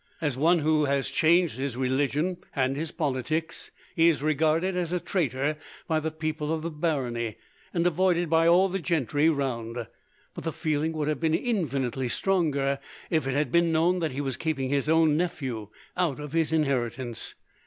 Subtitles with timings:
[0.19, 4.99] As one who has changed his religion and his politics, he is regarded as a
[4.99, 7.37] traitor by the people of the barony,
[7.71, 9.85] and avoided by all the gentry round;
[10.33, 12.79] but the feeling would have been infinitely stronger,
[13.11, 16.51] if it had been known that he was keeping his own nephew out of his
[16.51, 17.35] inheritance.